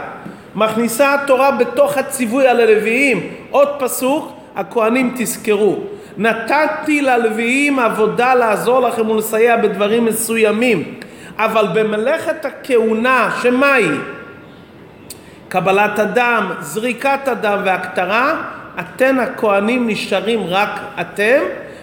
מכניסה 0.54 1.14
התורה 1.14 1.50
בתוך 1.50 1.98
הציווי 1.98 2.46
על 2.46 2.60
הלוויים 2.60 3.30
עוד 3.50 3.68
פסוק, 3.78 4.32
הכהנים 4.56 5.14
תזכרו, 5.16 5.76
נתתי 6.16 7.02
ללוויים 7.02 7.78
עבודה 7.78 8.34
לעזור 8.34 8.80
לכם 8.80 9.10
ולסייע 9.10 9.56
בדברים 9.56 10.04
מסוימים, 10.04 10.94
אבל 11.36 11.66
במלאכת 11.74 12.44
הכהונה, 12.44 13.30
שמה 13.42 13.74
היא? 13.74 13.98
קבלת 15.48 15.98
הדם, 15.98 16.50
זריקת 16.60 17.28
הדם 17.28 17.58
והכתרה, 17.64 18.42
אתן 18.80 19.18
הכהנים 19.18 19.88
נשארים 19.88 20.40
רק 20.46 20.80
אתם, 21.00 21.40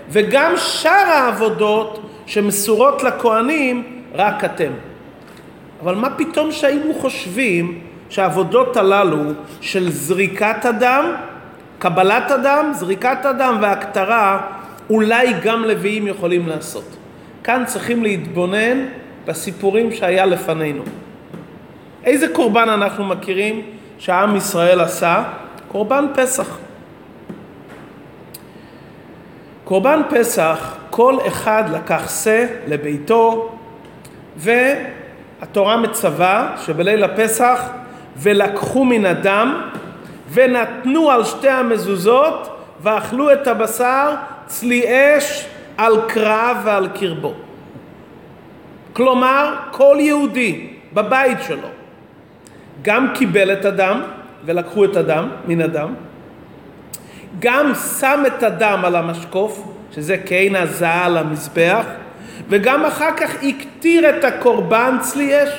וגם 0.10 0.54
שאר 0.58 0.92
העבודות 0.92 2.12
שמסורות 2.26 3.04
לכהנים, 3.04 4.02
רק 4.14 4.44
אתם. 4.46 4.72
אבל 5.84 5.96
מה 5.96 6.10
פתאום 6.10 6.52
שהיינו 6.52 6.94
חושבים 6.94 7.80
שהעבודות 8.10 8.78
הללו 8.78 9.18
של 9.62 9.92
זריקת 9.92 10.66
הדם, 10.66 11.06
קבלת 11.82 12.32
הדם, 12.32 12.72
זריקת 12.74 13.26
הדם 13.26 13.58
והכתרה, 13.62 14.42
אולי 14.90 15.34
גם 15.44 15.64
לוויים 15.64 16.08
יכולים 16.08 16.48
לעשות. 16.48 16.98
כאן 17.44 17.64
צריכים 17.66 18.04
להתבונן 18.04 18.86
בסיפורים 19.26 19.92
שהיה 19.92 20.26
לפנינו. 20.26 20.84
איזה 22.04 22.28
קורבן 22.28 22.70
אנחנו 22.70 23.06
מכירים 23.06 23.62
שעם 23.98 24.36
ישראל 24.36 24.80
עשה? 24.80 25.24
קורבן 25.68 26.06
פסח. 26.16 26.58
קורבן 29.64 30.02
פסח, 30.10 30.76
כל 30.90 31.18
אחד 31.28 31.64
לקח 31.74 32.24
שא 32.24 32.46
לביתו, 32.68 33.52
והתורה 34.38 35.78
מצווה 35.78 36.56
שבליל 36.66 37.04
הפסח 37.04 37.70
ולקחו 38.18 38.86
מן 38.86 39.06
הדם 39.06 39.71
ונתנו 40.34 41.12
על 41.12 41.24
שתי 41.24 41.50
המזוזות 41.50 42.58
ואכלו 42.82 43.34
את 43.34 43.48
הבשר 43.48 44.16
צלי 44.46 44.84
אש 44.88 45.46
על 45.78 45.96
קרב 46.08 46.58
ועל 46.64 46.88
קרבו. 46.88 47.34
כלומר, 48.94 49.56
כל 49.72 49.98
יהודי 50.00 50.68
בבית 50.94 51.38
שלו 51.48 51.68
גם 52.82 53.08
קיבל 53.14 53.54
את 53.54 53.66
הדם 53.66 54.02
ולקחו 54.46 54.86
את 54.86 54.96
הדם 54.96 55.30
מן 55.48 55.62
הדם, 55.62 55.94
גם 57.40 57.72
שם 58.00 58.24
את 58.28 58.44
הדם 58.44 58.82
על 58.84 58.96
המשקוף, 58.96 59.68
שזה 59.92 60.18
כעין 60.26 60.56
הזעה 60.56 61.06
על 61.06 61.18
המזבח, 61.18 61.86
וגם 62.50 62.86
אחר 62.86 63.12
כך 63.18 63.36
הקטיר 63.44 64.10
את 64.10 64.24
הקורבן 64.24 64.98
צלי 65.02 65.44
אש. 65.44 65.50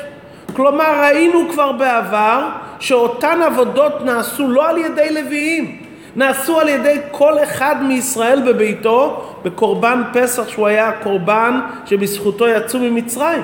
כלומר, 0.52 1.00
ראינו 1.00 1.48
כבר 1.50 1.72
בעבר 1.72 2.48
שאותן 2.82 3.40
עבודות 3.42 4.04
נעשו 4.04 4.48
לא 4.48 4.68
על 4.68 4.78
ידי 4.78 5.14
לוויים, 5.22 5.78
נעשו 6.16 6.60
על 6.60 6.68
ידי 6.68 6.98
כל 7.10 7.42
אחד 7.42 7.76
מישראל 7.82 8.42
בביתו 8.46 9.24
בקורבן 9.44 10.02
פסח 10.12 10.48
שהוא 10.48 10.66
היה 10.66 10.88
הקורבן 10.88 11.60
שבזכותו 11.86 12.48
יצאו 12.48 12.80
ממצרים. 12.80 13.42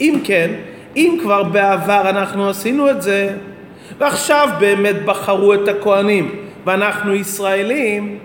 אם 0.00 0.20
כן, 0.24 0.50
אם 0.96 1.18
כבר 1.22 1.42
בעבר 1.42 2.10
אנחנו 2.10 2.48
עשינו 2.48 2.90
את 2.90 3.02
זה, 3.02 3.30
ועכשיו 3.98 4.48
באמת 4.58 5.04
בחרו 5.04 5.54
את 5.54 5.68
הכהנים, 5.68 6.36
ואנחנו 6.64 7.14
ישראלים, 7.14 8.18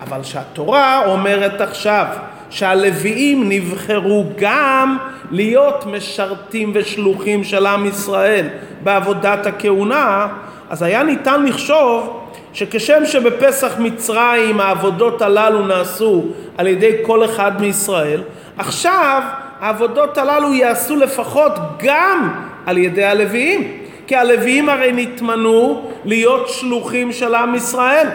אבל 0.00 0.22
שהתורה 0.22 1.06
אומרת 1.06 1.60
עכשיו 1.60 2.06
שהלוויים 2.50 3.48
נבחרו 3.48 4.24
גם 4.38 4.96
להיות 5.30 5.86
משרתים 5.86 6.72
ושלוחים 6.74 7.44
של 7.44 7.66
עם 7.66 7.86
ישראל 7.86 8.48
בעבודת 8.82 9.46
הכהונה, 9.46 10.26
אז 10.70 10.82
היה 10.82 11.02
ניתן 11.02 11.44
לחשוב 11.44 12.22
שכשם 12.52 13.06
שבפסח 13.06 13.78
מצרים 13.78 14.60
העבודות 14.60 15.22
הללו 15.22 15.66
נעשו 15.66 16.24
על 16.58 16.66
ידי 16.66 16.92
כל 17.02 17.24
אחד 17.24 17.60
מישראל, 17.60 18.22
עכשיו 18.58 19.22
העבודות 19.60 20.18
הללו 20.18 20.52
ייעשו 20.52 20.96
לפחות 20.96 21.52
גם 21.82 22.30
על 22.66 22.78
ידי 22.78 23.04
הלוויים, 23.04 23.72
כי 24.06 24.16
הלוויים 24.16 24.68
הרי 24.68 24.92
נתמנו 24.92 25.90
להיות 26.04 26.48
שלוחים 26.48 27.12
של 27.12 27.34
עם 27.34 27.54
ישראל. 27.54 28.08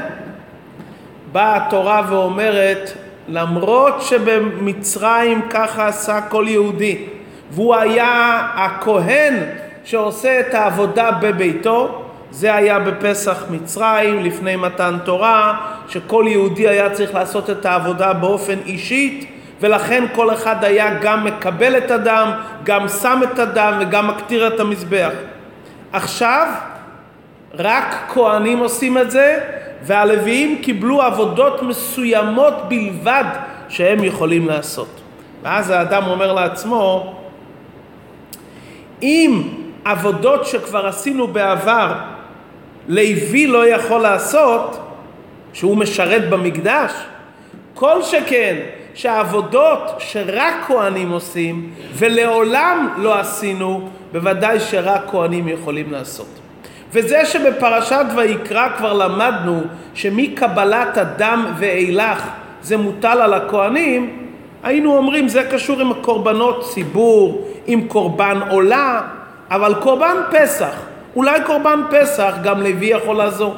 באה 1.31 1.55
התורה 1.55 2.01
ואומרת, 2.09 2.93
למרות 3.31 4.01
שבמצרים 4.01 5.41
ככה 5.49 5.87
עשה 5.87 6.21
כל 6.21 6.45
יהודי, 6.47 6.97
והוא 7.51 7.75
היה 7.75 8.41
הכהן 8.55 9.33
שעושה 9.83 10.39
את 10.39 10.53
העבודה 10.53 11.11
בביתו, 11.11 12.03
זה 12.31 12.55
היה 12.55 12.79
בפסח 12.79 13.43
מצרים 13.49 14.23
לפני 14.23 14.55
מתן 14.55 14.97
תורה, 15.03 15.53
שכל 15.87 16.25
יהודי 16.27 16.67
היה 16.67 16.89
צריך 16.89 17.15
לעשות 17.15 17.49
את 17.49 17.65
העבודה 17.65 18.13
באופן 18.13 18.57
אישית, 18.65 19.29
ולכן 19.61 20.03
כל 20.15 20.33
אחד 20.33 20.63
היה 20.63 20.93
גם 21.01 21.23
מקבל 21.23 21.77
את 21.77 21.91
הדם, 21.91 22.31
גם 22.63 22.87
שם 22.87 23.21
את 23.23 23.39
הדם 23.39 23.73
וגם 23.81 24.07
מקטיר 24.07 24.47
את 24.47 24.59
המזבח. 24.59 25.11
עכשיו 25.93 26.47
רק 27.57 27.95
כהנים 28.13 28.59
עושים 28.59 28.97
את 28.97 29.11
זה, 29.11 29.39
והלוויים 29.83 30.61
קיבלו 30.61 31.01
עבודות 31.01 31.61
מסוימות 31.61 32.53
בלבד 32.67 33.23
שהם 33.69 34.03
יכולים 34.03 34.47
לעשות. 34.47 35.01
ואז 35.43 35.69
האדם 35.69 36.03
אומר 36.07 36.33
לעצמו, 36.33 37.13
אם 39.01 39.41
עבודות 39.85 40.45
שכבר 40.45 40.87
עשינו 40.87 41.27
בעבר 41.27 41.93
לוי 42.87 43.47
לא 43.47 43.67
יכול 43.67 44.01
לעשות, 44.01 44.79
שהוא 45.53 45.77
משרת 45.77 46.29
במקדש, 46.29 46.91
כל 47.73 48.03
שכן 48.03 48.55
שהעבודות 48.93 49.81
שרק 49.99 50.53
כהנים 50.67 51.11
עושים 51.11 51.73
ולעולם 51.93 52.93
לא 52.97 53.19
עשינו, 53.19 53.89
בוודאי 54.11 54.59
שרק 54.59 55.01
כהנים 55.11 55.47
יכולים 55.47 55.91
לעשות. 55.91 56.40
וזה 56.93 57.25
שבפרשת 57.25 58.05
ויקרא 58.15 58.69
כבר 58.77 58.93
למדנו 58.93 59.61
שמקבלת 59.93 60.97
הדם 60.97 61.45
ואילך 61.57 62.27
זה 62.61 62.77
מוטל 62.77 63.21
על 63.21 63.33
הכהנים, 63.33 64.17
היינו 64.63 64.97
אומרים 64.97 65.27
זה 65.27 65.43
קשור 65.51 65.79
עם 65.79 65.93
קורבנות 65.93 66.69
ציבור, 66.73 67.47
עם 67.67 67.87
קורבן 67.87 68.39
עולה, 68.49 69.01
אבל 69.51 69.73
קורבן 69.73 70.15
פסח, 70.31 70.75
אולי 71.15 71.39
קורבן 71.45 71.81
פסח 71.89 72.35
גם 72.43 72.61
לוי 72.61 72.85
יכול 72.85 73.15
לעזור. 73.15 73.55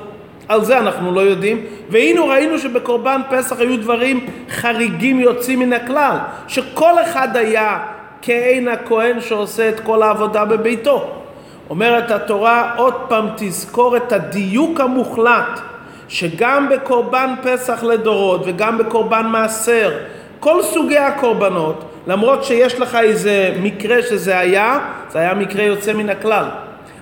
על 0.47 0.63
זה 0.63 0.77
אנחנו 0.77 1.11
לא 1.11 1.21
יודעים, 1.21 1.65
והנה 1.89 2.21
ראינו 2.21 2.59
שבקורבן 2.59 3.21
פסח 3.29 3.59
היו 3.59 3.77
דברים 3.77 4.25
חריגים 4.49 5.19
יוצאים 5.19 5.59
מן 5.59 5.73
הכלל, 5.73 6.17
שכל 6.47 7.01
אחד 7.03 7.37
היה 7.37 7.79
כעין 8.21 8.67
הכהן 8.67 9.21
שעושה 9.21 9.69
את 9.69 9.79
כל 9.79 10.03
העבודה 10.03 10.45
בביתו. 10.45 11.22
אומרת 11.69 12.11
התורה, 12.11 12.73
עוד 12.77 12.93
פעם 13.07 13.27
תזכור 13.37 13.97
את 13.97 14.11
הדיוק 14.11 14.79
המוחלט, 14.79 15.59
שגם 16.07 16.69
בקורבן 16.69 17.33
פסח 17.43 17.83
לדורות 17.83 18.41
וגם 18.45 18.77
בקורבן 18.77 19.25
מעשר, 19.25 19.91
כל 20.39 20.63
סוגי 20.63 20.97
הקורבנות, 20.97 21.83
למרות 22.07 22.43
שיש 22.43 22.79
לך 22.79 22.95
איזה 22.95 23.55
מקרה 23.61 24.01
שזה 24.01 24.39
היה, 24.39 24.79
זה 25.09 25.19
היה 25.19 25.33
מקרה 25.33 25.63
יוצא 25.63 25.93
מן 25.93 26.09
הכלל. 26.09 26.45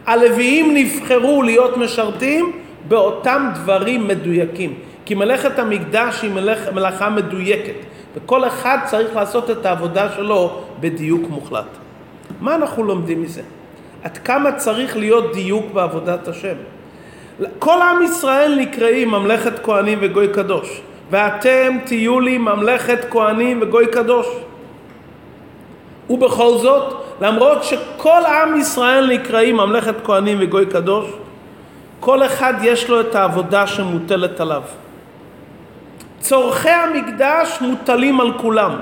הלוויים 0.06 0.74
נבחרו 0.74 1.44
להיות 1.44 1.78
משרתים 1.78 2.52
באותם 2.88 3.50
דברים 3.56 4.08
מדויקים. 4.08 4.74
כי 5.06 5.16
מלאכת 5.16 5.60
המקדש 5.60 6.22
היא 6.22 6.32
מלאכ, 6.32 6.60
מלאכה 6.74 7.10
מדויקת, 7.10 7.74
וכל 8.16 8.48
אחד 8.48 8.78
צריך 8.86 9.16
לעשות 9.16 9.52
את 9.52 9.66
העבודה 9.66 10.10
שלו 10.16 10.62
בדיוק 10.80 11.30
מוחלט. 11.30 11.66
מה 12.42 12.56
אנחנו 12.56 12.84
לומדים 12.84 13.22
מזה? 13.22 13.42
עד 14.04 14.18
כמה 14.18 14.52
צריך 14.52 14.98
להיות 14.98 15.34
דיוק 15.34 15.66
בעבודת 15.74 16.28
השם? 16.28 16.56
כל 17.60 17.82
עם 17.82 18.02
ישראל 18.02 18.56
נקראים 18.60 19.12
ממלכת 19.12 19.64
כהנים 19.64 19.98
וגוי 20.02 20.28
קדוש, 20.28 20.82
ואתם 21.12 21.78
תהיו 21.86 22.20
לי 22.20 22.38
ממלכת 22.38 23.06
כהנים 23.10 23.60
וגוי 23.62 23.88
קדוש. 23.88 24.28
ובכל 26.10 26.58
זאת, 26.58 27.04
למרות 27.22 27.64
שכל 27.64 28.22
עם 28.26 28.60
ישראל 28.60 29.08
נקראים 29.14 29.58
ממלכת 29.58 29.96
כהנים 30.04 30.38
וגוי 30.42 30.66
קדוש, 30.66 31.06
כל 32.00 32.26
אחד 32.26 32.54
יש 32.62 32.90
לו 32.90 33.02
את 33.02 33.16
העבודה 33.16 33.68
שמוטלת 33.68 34.40
עליו. 34.40 34.62
צורכי 36.20 36.70
המקדש 36.70 37.58
מוטלים 37.62 38.22
על 38.22 38.38
כולם. 38.38 38.76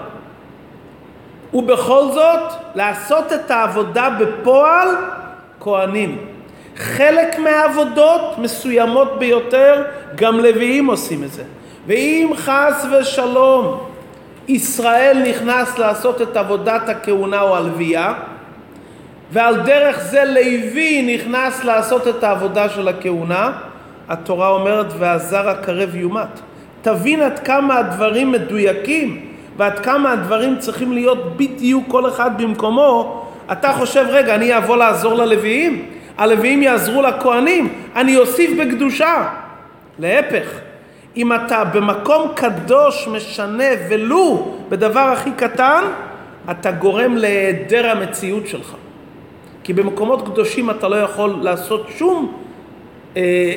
ובכל 1.54 2.04
זאת, 2.14 2.54
לעשות 2.76 3.34
את 3.34 3.52
העבודה 3.52 4.10
בפועל, 4.10 4.88
כהנים. 5.60 6.18
חלק 6.78 7.40
מהעבודות 7.40 8.38
מסוימות 8.38 9.20
ביותר, 9.20 9.84
גם 10.16 10.40
לוויים 10.40 10.88
עושים 10.88 11.24
את 11.24 11.32
זה. 11.32 11.44
ואם 11.88 12.32
חס 12.36 12.86
ושלום 12.92 13.80
ישראל 14.48 15.24
נכנס 15.30 15.78
לעשות 15.78 16.22
את 16.22 16.38
עבודת 16.38 16.90
הכהונה 16.90 17.42
או 17.42 17.56
הלוויה, 17.56 18.14
ועל 19.32 19.62
דרך 19.62 20.00
זה 20.00 20.24
לוי 20.26 21.16
נכנס 21.16 21.64
לעשות 21.64 22.08
את 22.08 22.24
העבודה 22.24 22.70
של 22.70 22.88
הכהונה, 22.88 23.52
התורה 24.10 24.50
אומרת 24.50 24.86
והזר 24.98 25.50
הקרב 25.50 25.96
יומת. 25.96 26.40
תבין 26.82 27.22
עד 27.22 27.40
כמה 27.40 27.78
הדברים 27.78 28.32
מדויקים 28.32 29.29
ועד 29.58 29.80
כמה 29.80 30.12
הדברים 30.12 30.58
צריכים 30.60 30.94
להיות 30.94 31.38
בדיוק 31.38 31.86
כל 31.88 32.08
אחד 32.10 32.42
במקומו. 32.42 33.26
אתה 33.52 33.74
חושב, 33.74 34.06
רגע, 34.10 34.36
אני 34.36 34.58
אבוא 34.58 34.78
לעזור 34.78 35.14
ללוויים? 35.14 35.86
הלוויים 36.18 36.64
יעזרו 36.64 37.02
לכהנים, 37.02 37.74
אני 37.96 38.18
אוסיף 38.18 38.52
בקדושה. 38.60 39.30
להפך, 40.00 40.48
אם 41.18 41.34
אתה 41.34 41.64
במקום 41.64 42.28
קדוש 42.36 43.08
משנה 43.08 43.64
ולו 43.90 44.56
בדבר 44.70 45.00
הכי 45.00 45.32
קטן, 45.32 45.84
אתה 46.52 46.72
גורם 46.72 47.16
להיעדר 47.16 47.90
המציאות 47.90 48.48
שלך. 48.48 48.76
כי 49.64 49.74
במקומות 49.74 50.26
קדושים 50.26 50.70
אתה 50.70 50.88
לא 50.88 50.96
יכול 50.96 51.36
לעשות 51.42 51.88
שום 51.98 52.34
אה, 53.18 53.54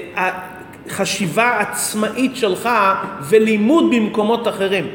חשיבה 0.89 1.59
עצמאית 1.61 2.37
שלך 2.37 2.69
ולימוד 3.21 3.85
במקומות 3.95 4.49
אחרים. 4.49 4.87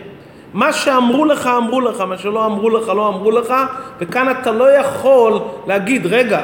מה 0.57 0.73
שאמרו 0.73 1.25
לך, 1.25 1.47
אמרו 1.47 1.81
לך, 1.81 2.01
מה 2.01 2.17
שלא 2.17 2.45
אמרו 2.45 2.69
לך, 2.69 2.89
לא 2.89 3.07
אמרו 3.07 3.31
לך, 3.31 3.53
וכאן 3.99 4.31
אתה 4.31 4.51
לא 4.51 4.71
יכול 4.71 5.39
להגיד, 5.67 6.05
רגע, 6.05 6.41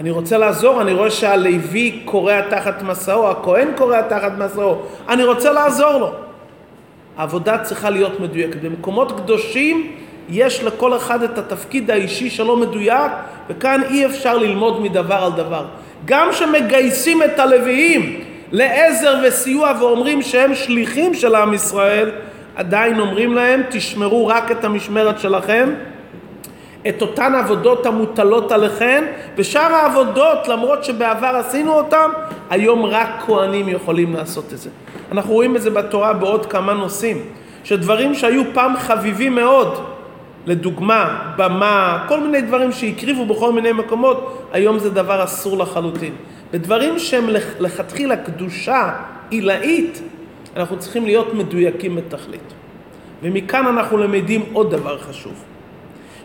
אני 0.00 0.10
רוצה 0.10 0.38
לעזור, 0.38 0.82
אני 0.82 0.92
רואה 0.92 1.10
שהלוי 1.10 2.02
קורע 2.04 2.40
תחת 2.40 2.82
מסעו, 2.82 3.30
הכהן 3.30 3.68
קורע 3.76 4.02
תחת 4.02 4.32
מסעו, 4.38 4.76
אני 5.08 5.24
רוצה 5.24 5.52
לעזור 5.52 5.98
לו. 5.98 6.12
העבודה 7.16 7.58
צריכה 7.58 7.90
להיות 7.90 8.20
מדויקת. 8.20 8.60
במקומות 8.62 9.12
קדושים 9.12 9.92
יש 10.28 10.64
לכל 10.64 10.96
אחד 10.96 11.22
את 11.22 11.38
התפקיד 11.38 11.90
האישי 11.90 12.30
שלו 12.30 12.56
מדויק, 12.56 13.12
וכאן 13.48 13.80
אי 13.90 14.06
אפשר 14.06 14.38
ללמוד 14.38 14.80
מדבר 14.80 15.24
על 15.24 15.32
דבר. 15.32 15.64
גם 16.04 16.28
כשמגייסים 16.30 17.22
את 17.22 17.38
הלוויים 17.38 18.20
לעזר 18.52 19.14
וסיוע 19.24 19.72
ואומרים 19.80 20.22
שהם 20.22 20.54
שליחים 20.54 21.14
של 21.14 21.34
עם 21.34 21.54
ישראל, 21.54 22.10
עדיין 22.56 23.00
אומרים 23.00 23.34
להם, 23.34 23.62
תשמרו 23.70 24.26
רק 24.26 24.50
את 24.50 24.64
המשמרת 24.64 25.18
שלכם, 25.18 25.70
את 26.88 27.02
אותן 27.02 27.34
עבודות 27.34 27.86
המוטלות 27.86 28.52
עליכם, 28.52 29.04
ושאר 29.36 29.74
העבודות, 29.74 30.48
למרות 30.48 30.84
שבעבר 30.84 31.26
עשינו 31.26 31.72
אותן, 31.72 32.10
היום 32.50 32.84
רק 32.84 33.08
כהנים 33.26 33.68
יכולים 33.68 34.14
לעשות 34.14 34.52
את 34.52 34.58
זה. 34.58 34.70
אנחנו 35.12 35.32
רואים 35.32 35.56
את 35.56 35.62
זה 35.62 35.70
בתורה 35.70 36.12
בעוד 36.12 36.46
כמה 36.46 36.72
נושאים, 36.72 37.18
שדברים 37.64 38.14
שהיו 38.14 38.42
פעם 38.54 38.76
חביבים 38.76 39.34
מאוד, 39.34 39.78
לדוגמה, 40.46 41.32
במה, 41.36 42.04
כל 42.08 42.20
מיני 42.20 42.40
דברים 42.40 42.72
שהקריבו 42.72 43.26
בכל 43.26 43.52
מיני 43.52 43.72
מקומות, 43.72 44.48
היום 44.52 44.78
זה 44.78 44.90
דבר 44.90 45.24
אסור 45.24 45.58
לחלוטין. 45.58 46.12
בדברים 46.52 46.98
שהם 46.98 47.28
לכתחילה 47.60 48.16
קדושה 48.16 48.92
עילאית, 49.30 50.02
אנחנו 50.56 50.78
צריכים 50.78 51.04
להיות 51.04 51.34
מדויקים 51.34 51.96
בתכלית. 51.96 52.52
ומכאן 53.22 53.66
אנחנו 53.66 53.98
למדים 53.98 54.44
עוד 54.52 54.70
דבר 54.70 54.98
חשוב. 54.98 55.32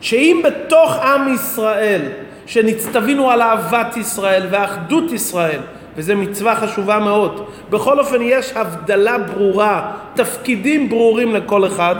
שאם 0.01 0.41
בתוך 0.43 0.95
עם 0.95 1.33
ישראל, 1.33 2.01
שנצטווינו 2.45 3.31
על 3.31 3.41
אהבת 3.41 3.97
ישראל 3.97 4.43
ואחדות 4.49 5.11
ישראל, 5.11 5.59
וזו 5.95 6.15
מצווה 6.15 6.55
חשובה 6.55 6.99
מאוד, 6.99 7.45
בכל 7.69 7.99
אופן 7.99 8.21
יש 8.21 8.53
הבדלה 8.55 9.17
ברורה, 9.17 9.91
תפקידים 10.13 10.89
ברורים 10.89 11.35
לכל 11.35 11.67
אחד, 11.67 11.95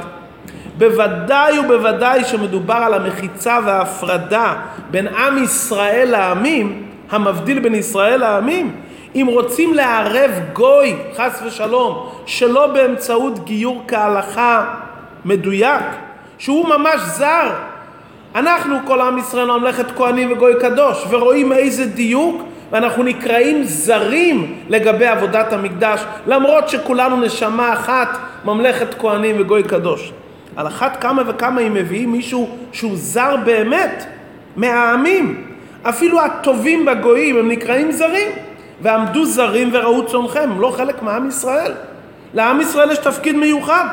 בוודאי 0.78 1.60
ובוודאי 1.60 2.26
שמדובר 2.26 2.74
על 2.74 2.94
המחיצה 2.94 3.60
וההפרדה 3.66 4.56
בין 4.92 5.08
עם 5.08 5.44
ישראל 5.44 6.08
לעמים, 6.12 6.84
המבדיל 7.10 7.60
בין 7.60 7.76
ישראל 7.76 8.20
לעמים, 8.20 8.76
אם 9.15 9.28
רוצים 9.30 9.74
לערב 9.74 10.32
גוי, 10.54 10.96
חס 11.15 11.41
ושלום, 11.46 12.10
שלא 12.26 12.67
באמצעות 12.67 13.46
גיור 13.46 13.84
כהלכה 13.88 14.65
מדויק, 15.26 15.84
שהוא 16.38 16.67
ממש 16.67 17.02
זר, 17.02 17.50
אנחנו 18.36 18.76
כל 18.86 19.02
עם 19.02 19.17
ישראל 19.17 19.46
ממלכת 19.46 19.91
כהנים 19.91 20.32
וגוי 20.32 20.54
קדוש 20.60 21.06
ורואים 21.10 21.52
איזה 21.52 21.86
דיוק 21.86 22.43
ואנחנו 22.72 23.04
נקראים 23.04 23.63
זרים 23.63 24.56
לגבי 24.70 25.06
עבודת 25.06 25.54
המקדש 25.54 26.04
למרות 26.28 26.70
שכולנו 26.70 27.22
נשמה 27.22 27.74
אחת 27.74 28.17
ממלכת 28.46 28.93
כהנים 28.93 29.36
וגוי 29.39 29.63
קדוש. 29.63 30.12
על 30.56 30.67
אחת 30.67 31.02
כמה 31.02 31.22
וכמה 31.28 31.62
אם 31.62 31.74
מביאים 31.74 32.12
מישהו 32.12 32.50
שהוא 32.72 32.91
זר 32.96 33.36
באמת 33.46 34.06
מהעמים 34.56 35.43
אפילו 35.84 36.22
הטובים 36.22 36.86
בגויים 36.86 37.38
הם 37.38 37.50
נקראים 37.52 37.91
זרים 37.91 38.32
ועמדו 38.82 39.26
זרים 39.26 39.70
וראו 39.74 40.06
צונכם 40.06 40.60
לא 40.60 40.72
חלק 40.72 41.02
מעם 41.02 41.28
ישראל. 41.28 41.72
לעם 42.34 42.62
ישראל 42.62 42.92
יש 42.92 42.98
תפקיד 42.98 43.36
מיוחד. 43.36 43.86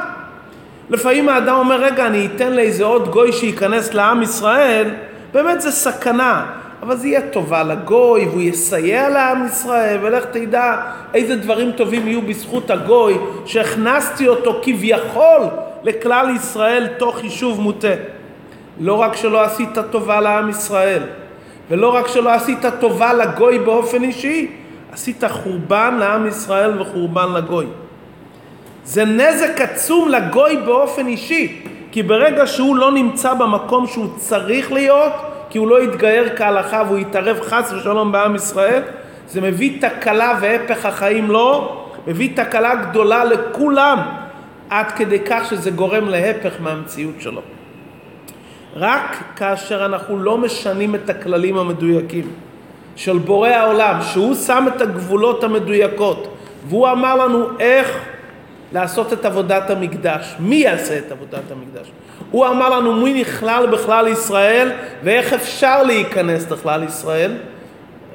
לפעמים 0.90 1.28
האדם 1.28 1.54
אומר, 1.54 1.80
רגע, 1.80 2.06
אני 2.06 2.26
אתן 2.26 2.52
לאיזה 2.52 2.84
עוד 2.84 3.08
גוי 3.08 3.32
שייכנס 3.32 3.94
לעם 3.94 4.22
ישראל, 4.22 4.90
באמת 5.32 5.60
זה 5.60 5.70
סכנה, 5.70 6.46
אבל 6.82 6.96
זה 6.96 7.08
יהיה 7.08 7.20
טובה 7.20 7.62
לגוי, 7.62 8.26
והוא 8.26 8.42
יסייע 8.42 9.08
לעם 9.08 9.46
ישראל, 9.46 9.98
ולך 10.02 10.24
תדע 10.24 10.76
איזה 11.14 11.36
דברים 11.36 11.72
טובים 11.72 12.08
יהיו 12.08 12.22
בזכות 12.22 12.70
הגוי, 12.70 13.18
שהכנסתי 13.46 14.28
אותו 14.28 14.60
כביכול 14.62 15.42
לכלל 15.84 16.30
ישראל 16.36 16.86
תוך 16.98 17.24
יישוב 17.24 17.60
מוטה. 17.60 17.94
לא 18.80 18.94
רק 18.94 19.16
שלא 19.16 19.42
עשית 19.42 19.78
טובה 19.90 20.20
לעם 20.20 20.50
ישראל, 20.50 21.02
ולא 21.70 21.94
רק 21.94 22.08
שלא 22.08 22.30
עשית 22.30 22.64
טובה 22.80 23.12
לגוי 23.12 23.58
באופן 23.58 24.02
אישי, 24.02 24.50
עשית 24.94 25.24
חורבן 25.24 25.96
לעם 25.98 26.26
ישראל 26.26 26.80
וחורבן 26.80 27.32
לגוי. 27.32 27.66
זה 28.84 29.04
נזק 29.04 29.60
עצום 29.60 30.08
לגוי 30.08 30.56
באופן 30.56 31.06
אישי, 31.06 31.62
כי 31.92 32.02
ברגע 32.02 32.46
שהוא 32.46 32.76
לא 32.76 32.92
נמצא 32.92 33.34
במקום 33.34 33.86
שהוא 33.86 34.08
צריך 34.16 34.72
להיות, 34.72 35.12
כי 35.50 35.58
הוא 35.58 35.68
לא 35.68 35.82
יתגייר 35.82 36.36
כהלכה 36.36 36.82
והוא 36.86 36.98
יתערב 36.98 37.40
חס 37.40 37.72
ושלום 37.72 38.12
בעם 38.12 38.34
ישראל, 38.34 38.82
זה 39.28 39.40
מביא 39.40 39.80
תקלה 39.80 40.38
והפך 40.40 40.86
החיים 40.86 41.30
לא, 41.30 41.80
מביא 42.06 42.36
תקלה 42.36 42.74
גדולה 42.74 43.24
לכולם, 43.24 43.98
עד 44.70 44.92
כדי 44.92 45.18
כך 45.26 45.50
שזה 45.50 45.70
גורם 45.70 46.08
להפך 46.08 46.52
מהמציאות 46.60 47.14
שלו. 47.20 47.40
רק 48.76 49.16
כאשר 49.36 49.86
אנחנו 49.86 50.18
לא 50.18 50.38
משנים 50.38 50.94
את 50.94 51.10
הכללים 51.10 51.56
המדויקים 51.58 52.28
של 52.96 53.18
בורא 53.18 53.48
העולם, 53.48 53.98
שהוא 54.02 54.34
שם 54.34 54.64
את 54.76 54.80
הגבולות 54.80 55.44
המדויקות, 55.44 56.28
והוא 56.68 56.88
אמר 56.88 57.26
לנו 57.26 57.46
איך 57.60 57.98
לעשות 58.72 59.12
את 59.12 59.24
עבודת 59.24 59.70
המקדש. 59.70 60.34
מי 60.38 60.56
יעשה 60.56 60.98
את 60.98 61.12
עבודת 61.12 61.50
המקדש? 61.50 61.90
הוא 62.30 62.46
אמר 62.46 62.78
לנו 62.78 62.92
מי 62.92 63.20
נכלל 63.20 63.66
בכלל 63.72 64.08
ישראל 64.08 64.70
ואיך 65.02 65.32
אפשר 65.32 65.82
להיכנס 65.82 66.50
לכלל 66.50 66.82
ישראל. 66.82 67.32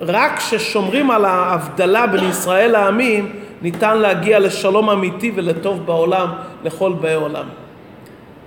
רק 0.01 0.37
כששומרים 0.37 1.11
על 1.11 1.25
ההבדלה 1.25 2.07
בין 2.07 2.29
ישראל 2.29 2.71
לעמים, 2.71 3.31
ניתן 3.61 3.97
להגיע 3.97 4.39
לשלום 4.39 4.89
אמיתי 4.89 5.31
ולטוב 5.35 5.85
בעולם 5.85 6.27
לכל 6.63 6.93
באי 6.93 7.13
עולם. 7.13 7.45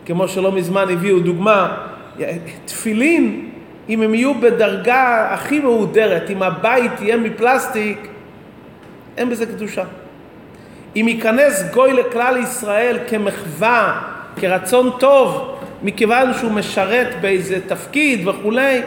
כמו 0.07 0.29
שלא 0.29 0.53
מזמן 0.53 0.87
הביאו 0.91 1.21
דוגמה, 1.21 1.77
תפילין, 2.65 3.51
אם 3.89 4.03
הם 4.03 4.15
יהיו 4.15 4.35
בדרגה 4.35 5.29
הכי 5.31 5.61
מהודרת, 5.61 6.31
אם 6.31 6.43
הבית 6.43 6.93
יהיה 7.01 7.17
מפלסטיק, 7.17 8.09
אין 9.17 9.31
בזה 9.31 9.47
קדושה. 9.47 9.85
אם 10.97 11.09
ייכנס 11.09 11.65
גוי 11.73 11.93
לכלל 11.93 12.37
ישראל 12.43 12.99
כמחווה, 13.09 14.01
כרצון 14.37 14.91
טוב, 14.99 15.59
מכיוון 15.83 16.35
שהוא 16.35 16.53
משרת 16.53 17.21
באיזה 17.21 17.59
תפקיד 17.67 18.29
וכולי, 18.29 18.81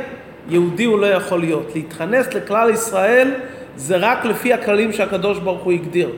יהודי 0.49 0.83
הוא 0.83 0.99
לא 0.99 1.05
יכול 1.05 1.39
להיות. 1.39 1.71
להתכנס 1.75 2.33
לכלל 2.33 2.69
ישראל 2.69 3.31
זה 3.75 3.97
רק 3.97 4.25
לפי 4.25 4.53
הכללים 4.53 4.93
שהקדוש 4.93 5.39
ברוך 5.39 5.63
הוא 5.63 5.73
הגדיר. 5.73 6.09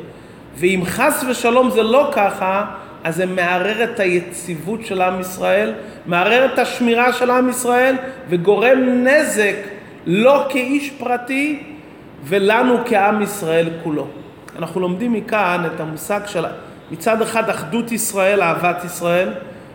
ואם 0.56 0.82
חס 0.86 1.24
ושלום 1.30 1.70
זה 1.70 1.84
לא 1.84 2.10
ככה, 2.16 2.66
אז 3.08 3.16
זה 3.16 3.26
מערער 3.26 3.84
את 3.84 4.00
היציבות 4.00 4.86
של 4.86 5.02
עם 5.02 5.20
ישראל, 5.20 5.74
מערער 6.06 6.46
את 6.54 6.60
השמירה 6.60 7.14
של 7.14 7.32
עם 7.32 7.50
ישראל, 7.50 7.96
וגורם 8.30 8.80
נזק 9.04 9.56
לא 10.06 10.46
כאיש 10.50 10.90
פרטי 10.90 11.64
ולנו 12.24 12.78
כעם 12.86 13.22
ישראל 13.22 13.70
כולו. 13.84 14.08
אנחנו 14.60 14.82
לומדים 14.82 15.14
מכאן 15.14 15.64
את 15.76 15.80
המושג 15.80 16.20
של 16.26 16.46
מצד 16.92 17.22
אחד 17.22 17.50
אחדות 17.50 17.92
ישראל, 17.92 18.42
אהבת 18.42 18.84
ישראל, 18.86 19.30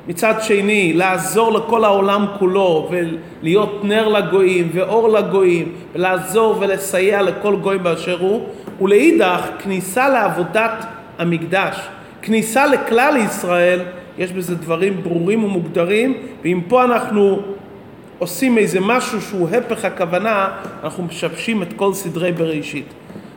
מצד 0.09 0.35
שני, 0.41 0.93
לעזור 0.93 1.53
לכל 1.53 1.85
העולם 1.85 2.27
כולו 2.39 2.91
ולהיות 2.91 3.81
נר 3.85 4.09
לגויים 4.09 4.71
ואור 4.75 5.09
לגויים 5.09 5.73
ולעזור 5.95 6.57
ולסייע 6.61 7.23
לכל 7.23 7.57
גוי 7.57 7.79
באשר 7.79 8.21
הוא, 8.21 8.49
ולאידך, 8.81 9.41
כניסה 9.59 10.09
לעבודת 10.09 10.85
המקדש, 11.19 11.89
כניסה 12.23 12.67
לכלל 12.67 13.17
ישראל, 13.27 13.81
יש 14.19 14.33
בזה 14.33 14.55
דברים 14.55 15.03
ברורים 15.03 15.45
ומוגדרים, 15.45 16.15
ואם 16.45 16.61
פה 16.69 16.85
אנחנו 16.85 17.39
עושים 18.19 18.59
איזה 18.59 18.81
משהו 18.81 19.21
שהוא 19.21 19.49
הפך 19.49 19.85
הכוונה, 19.85 20.49
אנחנו 20.85 21.03
משבשים 21.03 21.63
את 21.63 21.69
כל 21.77 21.95
סדרי 21.95 22.33
בראשית. 22.33 22.87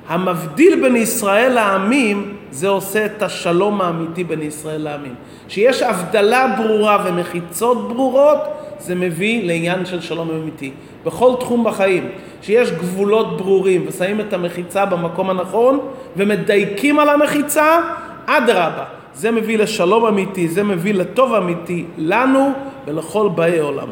המבדיל 0.08 0.82
בין 0.82 0.95
ישראל 0.95 1.54
לעמים, 1.54 2.36
זה 2.52 2.67
עושה 2.67 3.06
את 3.06 3.24
השלום 3.24 3.82
האמיתי 3.82 4.24
בין 4.24 4.41
ישראל 4.41 4.82
לעמים. 4.82 5.15
שיש 5.48 5.82
הבדלה 5.82 6.56
ברורה 6.58 7.04
ומחיצות 7.06 7.88
ברורות, 7.88 8.39
זה 8.80 8.95
מביא 8.95 9.48
לעניין 9.48 9.86
של 9.86 10.02
שלום 10.02 10.30
אמיתי. 10.30 10.71
בכל 11.06 11.34
תחום 11.39 11.63
בחיים, 11.63 12.10
שיש 12.41 12.71
גבולות 12.71 13.38
ברורים 13.38 13.86
ושמים 13.88 14.19
את 14.19 14.34
המחיצה 14.34 14.86
במקום 14.86 15.30
הנכון 15.30 15.80
ומדייקים 16.17 17.00
על 17.00 17.10
המחיצה, 17.10 17.82
אדרבה. 18.26 18.84
זה 19.16 19.32
מביא 19.32 19.58
לשלום 19.58 20.06
אמיתי, 20.06 20.48
זה 20.48 20.64
מביא 20.64 20.94
לטוב 20.94 21.34
אמיתי 21.34 21.86
לנו 21.98 22.52
ולכל 22.86 23.30
באי 23.36 23.60
עולם. 23.60 23.88